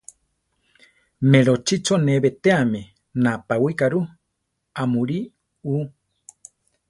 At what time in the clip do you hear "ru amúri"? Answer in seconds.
3.93-5.19